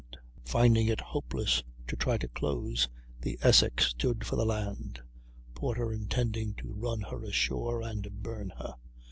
[0.01, 2.89] Naval Academy Museum)] Finding it hopeless to try to close,
[3.21, 4.99] the Essex stood for the land,
[5.53, 8.73] Porter intending to run her ashore and burn her.